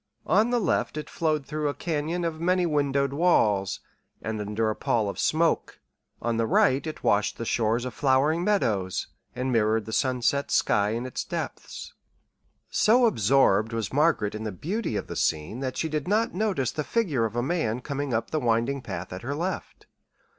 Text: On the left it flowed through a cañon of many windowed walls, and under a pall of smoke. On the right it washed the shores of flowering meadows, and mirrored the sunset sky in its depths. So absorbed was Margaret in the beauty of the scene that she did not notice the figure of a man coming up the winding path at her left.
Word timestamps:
On 0.25 0.49
the 0.49 0.57
left 0.59 0.97
it 0.97 1.11
flowed 1.11 1.45
through 1.45 1.69
a 1.69 1.75
cañon 1.75 2.25
of 2.25 2.41
many 2.41 2.65
windowed 2.65 3.13
walls, 3.13 3.81
and 4.19 4.41
under 4.41 4.71
a 4.71 4.75
pall 4.75 5.09
of 5.09 5.19
smoke. 5.19 5.79
On 6.23 6.37
the 6.37 6.47
right 6.47 6.87
it 6.87 7.03
washed 7.03 7.37
the 7.37 7.45
shores 7.45 7.85
of 7.85 7.93
flowering 7.93 8.43
meadows, 8.43 9.09
and 9.35 9.51
mirrored 9.51 9.85
the 9.85 9.93
sunset 9.93 10.49
sky 10.49 10.89
in 10.89 11.05
its 11.05 11.23
depths. 11.23 11.93
So 12.71 13.05
absorbed 13.05 13.73
was 13.73 13.93
Margaret 13.93 14.33
in 14.33 14.43
the 14.43 14.51
beauty 14.51 14.95
of 14.95 15.05
the 15.05 15.15
scene 15.15 15.59
that 15.59 15.77
she 15.77 15.87
did 15.87 16.07
not 16.07 16.33
notice 16.33 16.71
the 16.71 16.83
figure 16.83 17.25
of 17.25 17.35
a 17.35 17.43
man 17.43 17.79
coming 17.79 18.11
up 18.11 18.31
the 18.31 18.39
winding 18.39 18.81
path 18.81 19.13
at 19.13 19.21
her 19.21 19.35
left. 19.35 19.85